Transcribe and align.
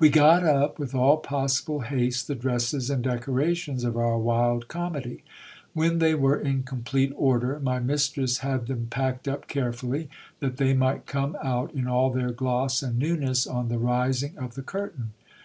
We 0.00 0.08
got 0.08 0.42
up 0.42 0.80
with 0.80 0.96
all 0.96 1.16
possible 1.18 1.82
haste 1.82 2.26
the 2.26 2.34
dresses 2.34 2.90
and 2.90 3.04
decorations 3.04 3.84
of 3.84 3.96
our 3.96 4.18
wild 4.18 4.66
comedy. 4.66 5.22
When 5.74 6.00
they 6.00 6.12
were 6.16 6.40
in 6.40 6.64
complete 6.64 7.12
order, 7.14 7.60
my 7.60 7.78
mistress 7.78 8.38
had 8.38 8.66
them 8.66 8.88
packed 8.90 9.28
up 9.28 9.46
carefully, 9.46 10.10
that 10.40 10.56
they 10.56 10.74
might 10.74 11.06
come 11.06 11.36
out 11.40 11.72
in 11.72 11.86
all 11.86 12.10
their 12.10 12.32
gloss 12.32 12.82
and 12.82 12.98
newness 12.98 13.46
on 13.46 13.68
the 13.68 13.78
rising 13.78 14.36
of 14.38 14.56
the 14.56 14.62
curtain. 14.62 15.12